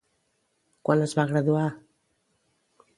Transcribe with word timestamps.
Quan 0.89 1.05
es 1.09 1.15
va 1.21 1.27
graduar? 1.35 1.69